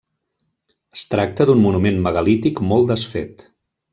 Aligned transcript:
Es 0.97 1.03
tracta 1.11 1.47
d'un 1.51 1.61
monument 1.67 2.01
megalític 2.07 2.65
molt 2.73 2.91
desfet. 2.95 3.49